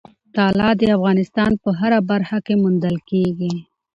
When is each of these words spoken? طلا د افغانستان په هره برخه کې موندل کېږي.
طلا 0.35 0.69
د 0.79 0.81
افغانستان 0.97 1.51
په 1.63 1.69
هره 1.79 1.99
برخه 2.09 2.37
کې 2.45 2.53
موندل 2.61 2.97
کېږي. 3.09 3.53